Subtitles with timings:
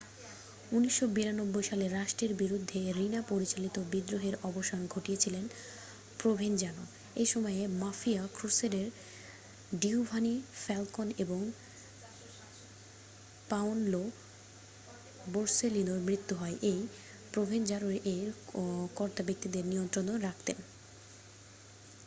[0.71, 5.45] 1992 সালে রাষ্ট্রের বিরুদ্ধে রিনা পরিচালিত বিদ্রোহের অবসান ঘটিয়েছিলেন
[6.19, 6.83] প্রভেনজানো
[7.15, 8.87] এই সময়েই মাফিয়া ক্রুসেডার
[9.79, 11.41] ডিওভানি ফ্যালকন এবং
[13.49, 14.03] পাওনলো
[15.33, 16.79] বোর্সেলিনোর মৃত্যু হয় এই
[17.33, 18.21] প্রভেনজানোরই এই
[18.95, 20.57] কর্তাব্যক্তিদের নিয়ন্ত্রণে রাখতেন